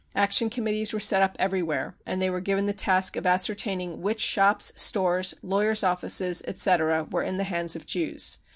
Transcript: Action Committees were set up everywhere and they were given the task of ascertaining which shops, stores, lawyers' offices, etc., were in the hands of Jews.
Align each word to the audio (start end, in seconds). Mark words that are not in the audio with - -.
Action 0.15 0.49
Committees 0.49 0.93
were 0.93 0.99
set 0.99 1.21
up 1.21 1.35
everywhere 1.37 1.93
and 2.07 2.19
they 2.19 2.31
were 2.31 2.41
given 2.41 2.65
the 2.65 2.73
task 2.73 3.15
of 3.15 3.27
ascertaining 3.27 4.01
which 4.01 4.19
shops, 4.19 4.73
stores, 4.75 5.35
lawyers' 5.43 5.83
offices, 5.83 6.41
etc., 6.47 7.03
were 7.11 7.21
in 7.21 7.37
the 7.37 7.43
hands 7.43 7.75
of 7.75 7.85
Jews. 7.85 8.39